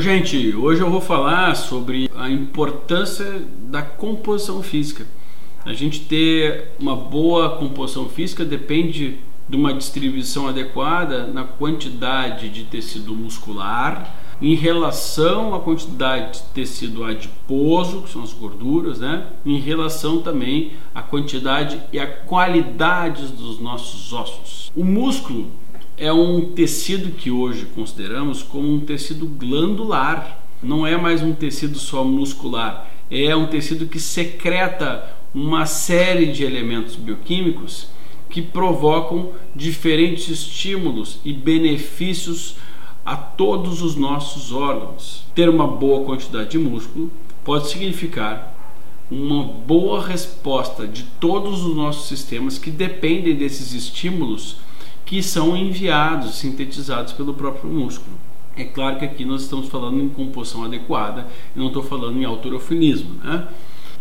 Gente, 0.00 0.56
hoje 0.56 0.80
eu 0.80 0.90
vou 0.90 1.02
falar 1.02 1.54
sobre 1.54 2.10
a 2.16 2.30
importância 2.30 3.42
da 3.64 3.82
composição 3.82 4.62
física. 4.62 5.06
A 5.62 5.74
gente 5.74 6.00
ter 6.00 6.72
uma 6.80 6.96
boa 6.96 7.58
composição 7.58 8.08
física 8.08 8.42
depende 8.42 9.18
de 9.46 9.56
uma 9.56 9.74
distribuição 9.74 10.48
adequada 10.48 11.26
na 11.26 11.44
quantidade 11.44 12.48
de 12.48 12.64
tecido 12.64 13.14
muscular 13.14 14.16
em 14.40 14.54
relação 14.54 15.54
à 15.54 15.60
quantidade 15.60 16.38
de 16.38 16.44
tecido 16.54 17.04
adiposo, 17.04 18.00
que 18.00 18.10
são 18.10 18.22
as 18.22 18.32
gorduras, 18.32 19.00
né? 19.00 19.26
Em 19.44 19.58
relação 19.58 20.22
também 20.22 20.72
à 20.94 21.02
quantidade 21.02 21.78
e 21.92 21.98
à 21.98 22.06
qualidade 22.06 23.26
dos 23.26 23.60
nossos 23.60 24.14
ossos. 24.14 24.72
O 24.74 24.82
músculo 24.82 25.50
é 26.00 26.10
um 26.10 26.52
tecido 26.52 27.12
que 27.12 27.30
hoje 27.30 27.66
consideramos 27.74 28.42
como 28.42 28.72
um 28.72 28.80
tecido 28.80 29.26
glandular. 29.26 30.40
Não 30.62 30.86
é 30.86 30.96
mais 30.96 31.22
um 31.22 31.34
tecido 31.34 31.78
só 31.78 32.02
muscular, 32.02 32.90
é 33.10 33.36
um 33.36 33.46
tecido 33.46 33.86
que 33.86 34.00
secreta 34.00 35.14
uma 35.34 35.66
série 35.66 36.32
de 36.32 36.42
elementos 36.42 36.96
bioquímicos 36.96 37.88
que 38.30 38.40
provocam 38.40 39.32
diferentes 39.54 40.28
estímulos 40.30 41.20
e 41.22 41.34
benefícios 41.34 42.56
a 43.04 43.16
todos 43.16 43.82
os 43.82 43.94
nossos 43.94 44.52
órgãos. 44.52 45.26
Ter 45.34 45.50
uma 45.50 45.66
boa 45.66 46.04
quantidade 46.04 46.50
de 46.50 46.58
músculo 46.58 47.10
pode 47.44 47.68
significar 47.68 48.56
uma 49.10 49.44
boa 49.44 50.02
resposta 50.02 50.86
de 50.86 51.02
todos 51.20 51.62
os 51.62 51.76
nossos 51.76 52.08
sistemas 52.08 52.56
que 52.56 52.70
dependem 52.70 53.34
desses 53.34 53.74
estímulos 53.74 54.56
que 55.10 55.24
são 55.24 55.56
enviados, 55.56 56.36
sintetizados 56.36 57.12
pelo 57.12 57.34
próprio 57.34 57.68
músculo. 57.68 58.16
É 58.56 58.62
claro 58.62 58.96
que 58.96 59.04
aqui 59.04 59.24
nós 59.24 59.42
estamos 59.42 59.68
falando 59.68 60.00
em 60.00 60.08
composição 60.08 60.64
adequada, 60.64 61.26
não 61.52 61.66
estou 61.66 61.82
falando 61.82 62.16
em 62.16 62.24
autorofilismo. 62.24 63.16
Né? 63.24 63.48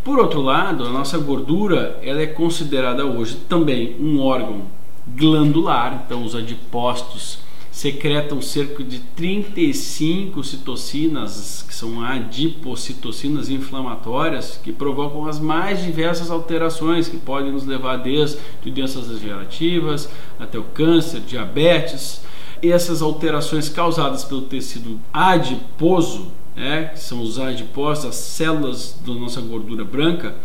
Por 0.04 0.20
outro 0.20 0.40
lado, 0.40 0.86
a 0.86 0.90
nossa 0.90 1.18
gordura 1.18 2.00
ela 2.04 2.22
é 2.22 2.28
considerada 2.28 3.08
hoje 3.08 3.38
também 3.50 3.96
um 4.00 4.22
órgão 4.22 4.62
glandular, 5.08 6.04
então 6.06 6.24
os 6.24 6.36
adipócitos 6.36 7.40
secretam 7.80 8.42
cerca 8.42 8.84
de 8.84 9.00
35 9.00 10.44
citocinas, 10.44 11.64
que 11.66 11.74
são 11.74 12.04
adipocitocinas 12.04 13.50
inflamatórias, 13.50 14.60
que 14.62 14.74
provocam 14.74 15.26
as 15.26 15.40
mais 15.40 15.82
diversas 15.82 16.30
alterações 16.30 17.08
que 17.08 17.16
podem 17.16 17.54
nos 17.54 17.66
levar 17.66 17.96
desde 17.96 18.38
doenças 18.66 19.08
degenerativas 19.08 20.10
até 20.38 20.60
o 20.60 20.64
câncer, 20.64 21.22
diabetes. 21.22 22.22
E 22.62 22.70
essas 22.70 23.02
alterações 23.02 23.70
causadas 23.70 24.26
pelo 24.26 24.42
tecido 24.42 25.00
adiposo, 25.14 26.34
né, 26.58 26.92
que 26.94 27.00
são 27.00 27.22
os 27.22 27.40
adipócitos, 27.40 28.10
as 28.10 28.16
células 28.18 29.00
da 29.08 29.14
nossa 29.14 29.40
gordura 29.40 29.86
branca, 29.86 30.36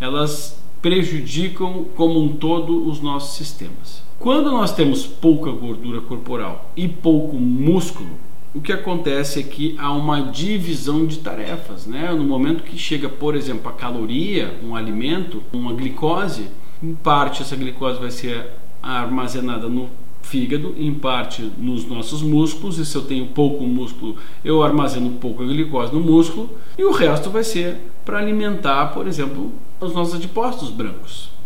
elas 0.00 0.60
prejudicam 0.82 1.84
como 1.94 2.20
um 2.20 2.34
todo 2.34 2.84
os 2.88 3.00
nossos 3.00 3.36
sistemas. 3.36 4.09
Quando 4.20 4.50
nós 4.50 4.74
temos 4.74 5.06
pouca 5.06 5.50
gordura 5.50 6.02
corporal 6.02 6.70
e 6.76 6.86
pouco 6.86 7.38
músculo, 7.38 8.10
o 8.54 8.60
que 8.60 8.70
acontece 8.70 9.40
é 9.40 9.42
que 9.42 9.74
há 9.78 9.90
uma 9.92 10.20
divisão 10.20 11.06
de 11.06 11.20
tarefas, 11.20 11.86
né? 11.86 12.12
No 12.12 12.24
momento 12.24 12.62
que 12.62 12.76
chega, 12.76 13.08
por 13.08 13.34
exemplo, 13.34 13.70
a 13.70 13.72
caloria, 13.72 14.60
um 14.62 14.76
alimento, 14.76 15.42
uma 15.50 15.72
glicose, 15.72 16.48
em 16.82 16.94
parte 16.94 17.40
essa 17.40 17.56
glicose 17.56 17.98
vai 17.98 18.10
ser 18.10 18.50
armazenada 18.82 19.70
no 19.70 19.88
fígado, 20.20 20.74
em 20.76 20.92
parte 20.92 21.50
nos 21.56 21.86
nossos 21.86 22.20
músculos, 22.20 22.76
e 22.76 22.84
se 22.84 22.94
eu 22.94 23.02
tenho 23.02 23.28
pouco 23.28 23.64
músculo, 23.64 24.16
eu 24.44 24.62
armazeno 24.62 25.12
pouco 25.12 25.46
glicose 25.46 25.94
no 25.94 26.00
músculo, 26.00 26.58
e 26.76 26.84
o 26.84 26.92
resto 26.92 27.30
vai 27.30 27.42
ser 27.42 27.78
para 28.04 28.18
alimentar, 28.18 28.88
por 28.88 29.06
exemplo, 29.06 29.50
os 29.80 29.94
nossos 29.94 30.16
adipócitos 30.16 30.68
brancos. 30.68 31.39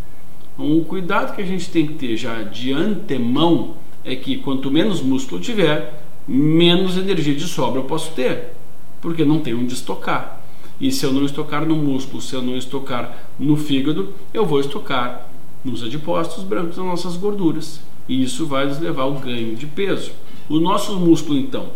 Um 0.57 0.83
cuidado 0.85 1.35
que 1.35 1.41
a 1.41 1.45
gente 1.45 1.69
tem 1.69 1.85
que 1.85 1.95
ter 1.95 2.15
já 2.15 2.41
de 2.43 2.71
antemão 2.71 3.75
é 4.05 4.15
que 4.15 4.37
quanto 4.37 4.71
menos 4.71 5.01
músculo 5.01 5.41
tiver, 5.41 6.01
menos 6.25 6.97
energia 6.97 7.35
de 7.35 7.43
sobra 7.43 7.81
eu 7.81 7.83
posso 7.83 8.11
ter, 8.13 8.53
porque 9.01 9.25
não 9.25 9.39
tem 9.39 9.53
onde 9.53 9.73
estocar. 9.73 10.41
E 10.79 10.91
se 10.91 11.05
eu 11.05 11.11
não 11.11 11.25
estocar 11.25 11.65
no 11.65 11.75
músculo, 11.75 12.21
se 12.21 12.35
eu 12.35 12.41
não 12.41 12.55
estocar 12.55 13.29
no 13.37 13.57
fígado, 13.57 14.13
eu 14.33 14.45
vou 14.45 14.61
estocar 14.61 15.29
nos 15.63 15.83
adipócitos 15.83 16.43
brancos, 16.43 16.77
nas 16.77 16.85
nossas 16.85 17.17
gorduras. 17.17 17.81
E 18.07 18.23
isso 18.23 18.45
vai 18.45 18.65
nos 18.65 18.79
levar 18.79 19.03
ao 19.03 19.13
ganho 19.13 19.55
de 19.55 19.65
peso. 19.65 20.11
O 20.47 20.59
nosso 20.59 20.97
músculo, 20.97 21.37
então, 21.37 21.67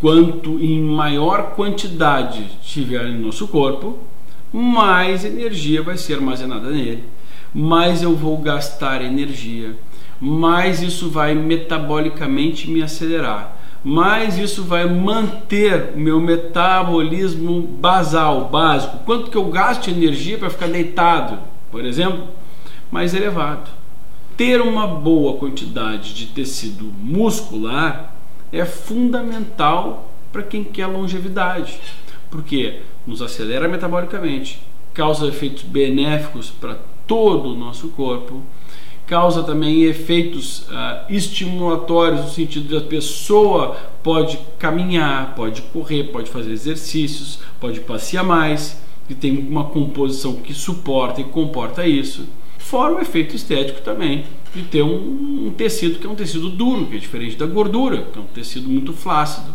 quanto 0.00 0.58
em 0.60 0.80
maior 0.80 1.54
quantidade 1.54 2.44
tiver 2.62 3.08
no 3.08 3.26
nosso 3.26 3.48
corpo, 3.48 3.98
mais 4.52 5.24
energia 5.24 5.82
vai 5.82 5.96
ser 5.96 6.14
armazenada 6.14 6.70
nele 6.70 7.02
mais 7.54 8.02
eu 8.02 8.16
vou 8.16 8.36
gastar 8.38 9.00
energia, 9.00 9.76
mais 10.20 10.82
isso 10.82 11.08
vai 11.08 11.34
metabolicamente 11.34 12.68
me 12.68 12.82
acelerar, 12.82 13.56
mais 13.84 14.38
isso 14.38 14.64
vai 14.64 14.88
manter 14.88 15.92
o 15.94 15.98
meu 15.98 16.20
metabolismo 16.20 17.60
basal, 17.60 18.48
básico. 18.48 18.98
Quanto 19.04 19.30
que 19.30 19.36
eu 19.36 19.44
gasto 19.44 19.88
energia 19.88 20.38
para 20.38 20.50
ficar 20.50 20.68
deitado, 20.68 21.38
por 21.70 21.84
exemplo, 21.84 22.24
mais 22.90 23.14
elevado. 23.14 23.70
Ter 24.36 24.60
uma 24.60 24.86
boa 24.86 25.36
quantidade 25.36 26.14
de 26.14 26.26
tecido 26.26 26.84
muscular 26.98 28.16
é 28.50 28.64
fundamental 28.64 30.10
para 30.32 30.42
quem 30.42 30.64
quer 30.64 30.86
longevidade, 30.86 31.78
porque 32.30 32.80
nos 33.06 33.20
acelera 33.20 33.68
metabolicamente, 33.68 34.60
causa 34.92 35.26
efeitos 35.26 35.62
benéficos 35.62 36.50
para 36.50 36.78
todo 37.06 37.50
o 37.52 37.56
nosso 37.56 37.88
corpo, 37.88 38.42
causa 39.06 39.42
também 39.42 39.82
efeitos 39.82 40.62
uh, 40.62 41.04
estimulatórios 41.08 42.22
no 42.22 42.30
sentido 42.30 42.68
de 42.68 42.76
a 42.76 42.80
pessoa 42.80 43.76
pode 44.02 44.38
caminhar, 44.58 45.34
pode 45.34 45.62
correr, 45.62 46.04
pode 46.04 46.30
fazer 46.30 46.52
exercícios, 46.52 47.38
pode 47.60 47.80
passear 47.80 48.24
mais, 48.24 48.82
e 49.08 49.14
tem 49.14 49.36
uma 49.36 49.64
composição 49.64 50.36
que 50.36 50.54
suporta 50.54 51.20
e 51.20 51.24
comporta 51.24 51.86
isso. 51.86 52.26
Fora 52.58 52.94
o 52.94 53.00
efeito 53.00 53.36
estético 53.36 53.82
também 53.82 54.24
de 54.54 54.62
ter 54.62 54.82
um, 54.82 55.46
um 55.46 55.52
tecido 55.54 55.98
que 55.98 56.06
é 56.06 56.10
um 56.10 56.14
tecido 56.14 56.48
duro, 56.48 56.86
que 56.86 56.96
é 56.96 56.98
diferente 56.98 57.36
da 57.36 57.46
gordura, 57.46 58.06
que 58.10 58.18
é 58.18 58.22
um 58.22 58.26
tecido 58.26 58.68
muito 58.68 58.92
flácido. 58.92 59.52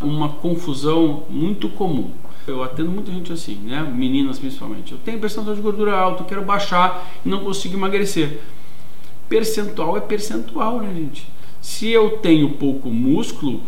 Uma 0.00 0.28
confusão 0.28 1.24
muito 1.28 1.68
comum. 1.70 2.10
Eu 2.46 2.62
atendo 2.62 2.90
muita 2.90 3.10
gente 3.10 3.32
assim, 3.32 3.56
né? 3.56 3.82
Meninas 3.82 4.38
principalmente. 4.38 4.92
Eu 4.92 4.98
tenho 4.98 5.18
percentual 5.18 5.56
de 5.56 5.62
gordura 5.62 5.96
alta, 5.96 6.22
eu 6.22 6.26
quero 6.26 6.42
baixar 6.42 7.10
e 7.24 7.28
não 7.28 7.40
consigo 7.40 7.74
emagrecer. 7.74 8.40
Percentual 9.28 9.96
é 9.96 10.00
percentual, 10.00 10.80
né, 10.80 10.92
gente? 10.94 11.26
Se 11.62 11.88
eu 11.88 12.18
tenho 12.18 12.50
pouco 12.50 12.90
músculo, 12.90 13.62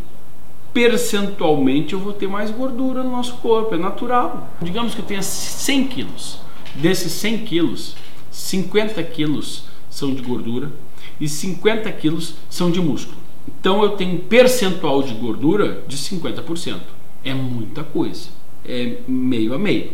percentualmente 0.75 1.95
eu 1.95 1.99
vou 1.99 2.13
ter 2.13 2.29
mais 2.29 2.51
gordura 2.51 3.03
no 3.03 3.11
nosso 3.11 3.37
corpo, 3.37 3.75
é 3.75 3.79
natural. 3.79 4.51
Digamos 4.61 4.95
que 4.95 5.01
eu 5.01 5.07
tenha 5.07 5.23
100 5.23 5.87
quilos. 5.87 6.39
Desses 6.75 7.13
100 7.13 7.39
quilos, 7.47 7.97
50 8.31 9.03
quilos 9.05 9.65
são 9.89 10.15
de 10.15 10.21
gordura 10.21 10.71
e 11.19 11.27
50 11.27 11.91
quilos 11.93 12.35
são 12.51 12.71
de 12.71 12.79
músculo. 12.79 13.17
Então 13.49 13.83
eu 13.83 13.91
tenho 13.91 14.19
percentual 14.19 15.03
de 15.03 15.15
gordura 15.15 15.83
de 15.89 15.97
50%. 15.97 16.81
É 17.25 17.33
muita 17.33 17.83
coisa 17.83 18.36
é 18.69 18.99
meio 19.07 19.55
a 19.55 19.59
meio. 19.59 19.93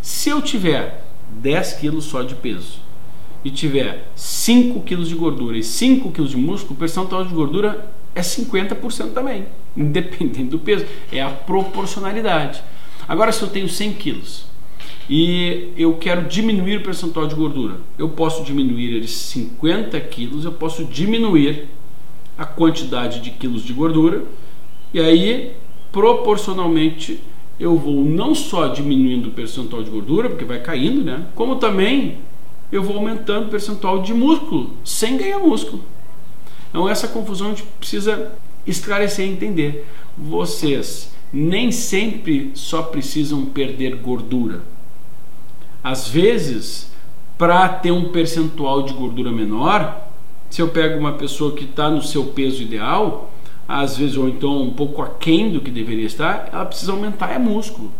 Se 0.00 0.30
eu 0.30 0.40
tiver 0.40 1.04
10 1.28 1.74
quilos 1.74 2.04
só 2.04 2.22
de 2.22 2.34
peso 2.34 2.80
e 3.44 3.50
tiver 3.50 4.08
5 4.14 4.80
quilos 4.82 5.08
de 5.08 5.14
gordura 5.14 5.56
e 5.56 5.62
5 5.62 6.10
quilos 6.12 6.30
de 6.30 6.36
músculo, 6.36 6.74
o 6.74 6.78
percentual 6.78 7.24
de 7.24 7.34
gordura 7.34 7.92
é 8.14 8.20
50% 8.20 9.12
também, 9.12 9.46
independente 9.76 10.50
do 10.50 10.58
peso. 10.58 10.84
É 11.12 11.22
a 11.22 11.30
proporcionalidade. 11.30 12.62
Agora, 13.08 13.32
se 13.32 13.42
eu 13.42 13.48
tenho 13.48 13.68
100 13.68 13.92
quilos 13.94 14.46
e 15.08 15.72
eu 15.76 15.94
quero 15.94 16.28
diminuir 16.28 16.76
o 16.76 16.82
percentual 16.82 17.26
de 17.26 17.34
gordura, 17.34 17.78
eu 17.98 18.08
posso 18.08 18.44
diminuir 18.44 18.94
ele 18.94 19.08
50 19.08 19.98
quilos, 20.02 20.44
eu 20.44 20.52
posso 20.52 20.84
diminuir 20.84 21.66
a 22.38 22.44
quantidade 22.44 23.20
de 23.20 23.30
quilos 23.30 23.64
de 23.64 23.72
gordura 23.72 24.24
e 24.94 25.00
aí 25.00 25.52
proporcionalmente 25.92 27.20
eu 27.60 27.76
vou 27.76 28.02
não 28.02 28.34
só 28.34 28.68
diminuindo 28.68 29.28
o 29.28 29.32
percentual 29.32 29.82
de 29.82 29.90
gordura, 29.90 30.30
porque 30.30 30.46
vai 30.46 30.60
caindo, 30.60 31.04
né? 31.04 31.26
Como 31.34 31.56
também 31.56 32.18
eu 32.72 32.82
vou 32.82 32.96
aumentando 32.96 33.46
o 33.46 33.50
percentual 33.50 34.00
de 34.00 34.14
músculo, 34.14 34.70
sem 34.82 35.18
ganhar 35.18 35.38
músculo. 35.38 35.84
Então 36.70 36.88
essa 36.88 37.06
confusão 37.06 37.48
a 37.48 37.50
gente 37.50 37.64
precisa 37.78 38.32
esclarecer 38.66 39.26
e 39.26 39.30
entender. 39.30 39.86
Vocês 40.16 41.12
nem 41.30 41.70
sempre 41.70 42.50
só 42.54 42.82
precisam 42.82 43.44
perder 43.44 43.96
gordura. 43.96 44.62
Às 45.84 46.08
vezes, 46.08 46.90
para 47.36 47.68
ter 47.68 47.90
um 47.90 48.10
percentual 48.10 48.82
de 48.82 48.94
gordura 48.94 49.30
menor, 49.30 50.08
se 50.48 50.62
eu 50.62 50.68
pego 50.68 50.98
uma 50.98 51.12
pessoa 51.12 51.52
que 51.52 51.64
está 51.64 51.90
no 51.90 52.02
seu 52.02 52.24
peso 52.24 52.62
ideal, 52.62 53.30
às 53.70 53.96
vezes, 53.96 54.16
ou 54.16 54.28
então 54.28 54.62
um 54.62 54.72
pouco 54.72 55.00
aquém 55.00 55.52
do 55.52 55.60
que 55.60 55.70
deveria 55.70 56.04
estar, 56.04 56.48
ela 56.52 56.66
precisa 56.66 56.90
aumentar 56.90 57.30
é 57.30 57.38
músculo. 57.38 57.92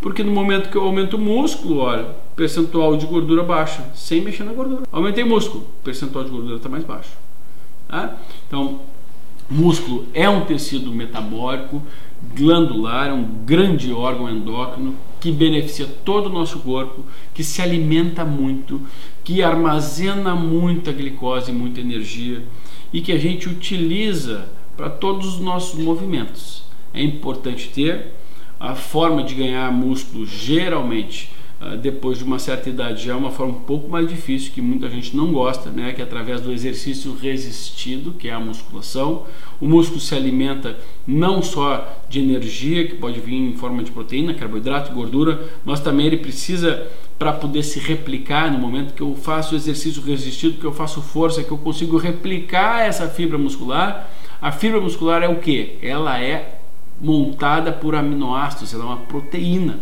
Porque 0.00 0.22
no 0.22 0.32
momento 0.32 0.70
que 0.70 0.76
eu 0.76 0.82
aumento 0.82 1.18
o 1.18 1.20
músculo, 1.20 1.80
olha, 1.80 2.06
percentual 2.34 2.96
de 2.96 3.04
gordura 3.04 3.42
baixa, 3.42 3.84
sem 3.94 4.22
mexer 4.22 4.44
na 4.44 4.54
gordura. 4.54 4.84
Aumentei 4.90 5.24
músculo, 5.24 5.66
percentual 5.84 6.24
de 6.24 6.30
gordura 6.30 6.56
está 6.56 6.70
mais 6.70 6.82
baixo. 6.82 7.10
Tá? 7.86 8.16
Então, 8.46 8.80
músculo 9.50 10.06
é 10.14 10.26
um 10.30 10.46
tecido 10.46 10.90
metabólico, 10.92 11.82
glandular, 12.34 13.08
é 13.08 13.12
um 13.12 13.24
grande 13.44 13.92
órgão 13.92 14.30
endócrino 14.30 14.94
que 15.20 15.30
beneficia 15.30 15.86
todo 16.06 16.28
o 16.28 16.32
nosso 16.32 16.60
corpo, 16.60 17.04
que 17.34 17.44
se 17.44 17.60
alimenta 17.60 18.24
muito, 18.24 18.80
que 19.22 19.42
armazena 19.42 20.34
muita 20.34 20.90
glicose, 20.90 21.52
muita 21.52 21.80
energia 21.80 22.42
e 22.90 23.02
que 23.02 23.12
a 23.12 23.18
gente 23.18 23.46
utiliza 23.46 24.56
para 24.78 24.88
todos 24.88 25.26
os 25.26 25.40
nossos 25.40 25.76
movimentos. 25.78 26.62
É 26.94 27.02
importante 27.02 27.68
ter 27.68 28.14
a 28.60 28.76
forma 28.76 29.24
de 29.24 29.34
ganhar 29.34 29.72
músculo 29.72 30.24
geralmente 30.24 31.30
ah, 31.60 31.74
depois 31.74 32.18
de 32.18 32.24
uma 32.24 32.38
certa 32.38 32.70
idade 32.70 33.04
já 33.04 33.12
é 33.12 33.16
uma 33.16 33.32
forma 33.32 33.54
um 33.54 33.60
pouco 33.60 33.90
mais 33.90 34.08
difícil 34.08 34.52
que 34.52 34.62
muita 34.62 34.88
gente 34.88 35.16
não 35.16 35.32
gosta, 35.32 35.70
né? 35.70 35.92
Que 35.92 36.00
é 36.00 36.04
através 36.04 36.40
do 36.40 36.52
exercício 36.52 37.12
resistido, 37.16 38.12
que 38.12 38.28
é 38.28 38.32
a 38.32 38.38
musculação. 38.38 39.24
O 39.60 39.66
músculo 39.66 39.98
se 39.98 40.14
alimenta 40.14 40.78
não 41.04 41.42
só 41.42 42.00
de 42.08 42.20
energia, 42.20 42.86
que 42.86 42.94
pode 42.94 43.18
vir 43.18 43.34
em 43.34 43.54
forma 43.54 43.82
de 43.82 43.90
proteína, 43.90 44.34
carboidrato 44.34 44.92
gordura, 44.92 45.44
mas 45.64 45.80
também 45.80 46.06
ele 46.06 46.18
precisa 46.18 46.86
para 47.18 47.32
poder 47.32 47.64
se 47.64 47.80
replicar 47.80 48.52
no 48.52 48.58
momento 48.58 48.94
que 48.94 49.02
eu 49.02 49.16
faço 49.16 49.56
exercício 49.56 50.00
resistido, 50.00 50.60
que 50.60 50.64
eu 50.64 50.72
faço 50.72 51.02
força, 51.02 51.42
que 51.42 51.50
eu 51.50 51.58
consigo 51.58 51.96
replicar 51.96 52.86
essa 52.86 53.08
fibra 53.08 53.36
muscular. 53.36 54.08
A 54.40 54.52
fibra 54.52 54.80
muscular 54.80 55.22
é 55.22 55.28
o 55.28 55.40
que? 55.40 55.78
Ela 55.82 56.20
é 56.20 56.60
montada 57.00 57.72
por 57.72 57.94
aminoácidos, 57.94 58.72
ela 58.72 58.84
é 58.84 58.86
uma 58.86 58.96
proteína. 58.98 59.80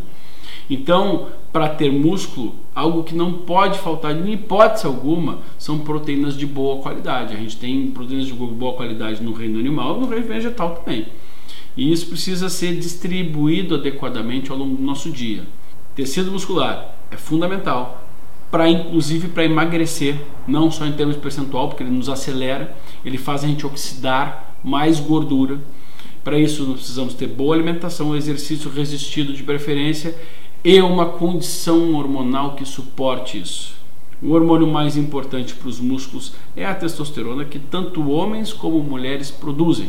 Então, 0.69 1.29
para 1.53 1.69
ter 1.69 1.91
músculo, 1.93 2.55
algo 2.75 3.05
que 3.05 3.15
não 3.15 3.33
pode 3.33 3.79
faltar 3.79 4.17
em 4.17 4.33
hipótese 4.33 4.87
alguma 4.87 5.39
são 5.59 5.79
proteínas 5.79 6.37
de 6.37 6.47
boa 6.47 6.83
qualidade. 6.83 7.35
A 7.35 7.37
gente 7.37 7.57
tem 7.57 7.91
proteínas 7.91 8.27
de 8.27 8.33
boa 8.33 8.75
qualidade 8.75 9.23
no 9.23 9.33
reino 9.33 9.59
animal 9.59 9.97
e 9.97 10.01
no 10.01 10.09
reino 10.09 10.27
vegetal 10.27 10.77
também. 10.77 11.07
E 11.77 11.93
isso 11.93 12.07
precisa 12.07 12.49
ser 12.49 12.77
distribuído 12.77 13.75
adequadamente 13.75 14.51
ao 14.51 14.57
longo 14.57 14.77
do 14.77 14.83
nosso 14.83 15.11
dia. 15.11 15.45
Tecido 15.95 16.33
muscular 16.33 16.97
é 17.11 17.17
fundamental 17.17 18.07
para 18.51 18.69
inclusive 18.69 19.29
para 19.29 19.45
emagrecer, 19.45 20.17
não 20.47 20.71
só 20.71 20.87
em 20.87 20.93
termos 20.93 21.17
percentual, 21.17 21.69
porque 21.69 21.83
ele 21.83 21.91
nos 21.91 22.09
acelera, 22.09 22.77
ele 23.05 23.19
faz 23.19 23.45
a 23.45 23.49
gente 23.49 23.67
oxidar 23.67 24.46
mais 24.67 24.99
gordura. 24.99 25.61
Para 26.25 26.37
isso 26.37 26.65
nós 26.65 26.79
precisamos 26.79 27.15
ter 27.15 27.29
boa 27.29 27.55
alimentação, 27.55 28.17
exercício 28.17 28.69
resistido 28.69 29.33
de 29.33 29.45
preferência 29.45 30.13
e 30.65 30.81
uma 30.81 31.07
condição 31.07 31.95
hormonal 31.95 32.57
que 32.57 32.65
suporte 32.65 33.41
isso. 33.41 33.77
O 34.21 34.33
hormônio 34.33 34.67
mais 34.67 34.97
importante 34.97 35.55
para 35.55 35.69
os 35.69 35.79
músculos 35.79 36.33
é 36.57 36.67
a 36.67 36.75
testosterona, 36.75 37.45
que 37.45 37.61
tanto 37.61 38.11
homens 38.11 38.53
como 38.53 38.83
mulheres 38.83 39.31
produzem. 39.31 39.89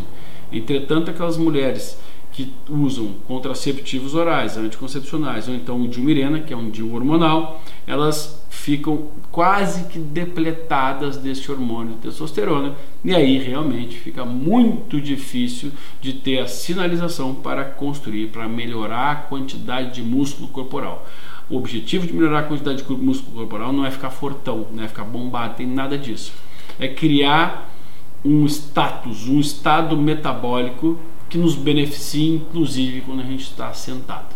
Entretanto, 0.52 1.10
aquelas 1.10 1.38
mulheres 1.38 1.98
que 2.32 2.54
usam 2.70 3.16
contraceptivos 3.28 4.14
orais, 4.14 4.58
anticoncepcionais, 4.58 5.48
ou 5.48 5.56
então 5.56 5.82
o 5.82 5.88
diumirena, 5.88 6.40
que 6.40 6.54
é 6.54 6.58
um 6.58 6.70
DIU 6.70 6.94
hormonal, 6.94 7.64
elas 7.88 8.46
ficam 8.48 9.08
quase 9.32 9.86
que 9.86 9.98
depletadas 9.98 11.18
desse 11.18 11.52
hormônio 11.52 11.96
testosterona 12.02 12.76
e 13.08 13.16
aí 13.16 13.38
realmente 13.38 13.98
fica 13.98 14.26
muito 14.26 15.00
difícil 15.00 15.72
de 16.02 16.12
ter 16.12 16.40
a 16.40 16.46
sinalização 16.46 17.34
para 17.36 17.64
construir, 17.64 18.28
para 18.28 18.50
melhorar 18.50 19.12
a 19.12 19.16
quantidade 19.16 19.96
de 19.96 20.02
músculo 20.02 20.50
corporal. 20.50 21.08
O 21.50 21.56
objetivo 21.56 22.06
de 22.06 22.12
melhorar 22.12 22.40
a 22.40 22.44
quantidade 22.44 22.84
de 22.84 22.92
músculo 22.92 23.34
corporal 23.34 23.72
não 23.72 23.86
é 23.86 23.92
ficar 23.92 24.10
fortão, 24.10 24.68
não 24.74 24.84
é 24.84 24.90
ficar 24.90 25.06
bombado, 25.06 25.56
tem 25.56 25.66
nada 25.66 25.98
disso. 25.98 26.34
É 26.78 26.90
criar 26.90 27.74
um 28.26 28.46
status, 28.46 29.26
um 29.30 29.40
estado 29.40 29.96
metabólico 29.96 31.00
que 31.30 31.38
nos 31.38 31.56
beneficie, 31.56 32.36
inclusive 32.36 33.00
quando 33.00 33.22
a 33.22 33.26
gente 33.26 33.44
está 33.44 33.74
sentado. 33.74 34.36